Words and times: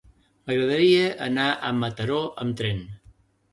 M'agradaria 0.45 1.03
anar 1.27 1.45
a 1.69 1.71
Mataró 1.83 2.19
amb 2.47 2.61
tren. 2.65 2.83